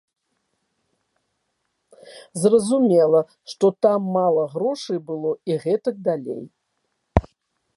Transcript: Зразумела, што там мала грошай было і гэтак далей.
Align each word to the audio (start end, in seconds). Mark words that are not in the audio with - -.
Зразумела, 2.43 3.21
што 3.53 3.65
там 3.87 4.09
мала 4.17 4.43
грошай 4.55 4.97
было 5.11 5.31
і 5.53 5.59
гэтак 5.67 5.95
далей. 6.09 6.43